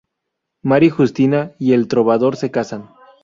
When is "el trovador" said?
1.73-2.35